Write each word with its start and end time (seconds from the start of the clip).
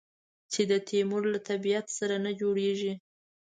چې 0.51 0.61
د 0.71 0.73
تیمور 0.87 1.23
له 1.33 1.39
طبیعت 1.49 1.87
سره 1.97 2.15
نه 2.25 2.31
جوړېږي. 2.41 2.93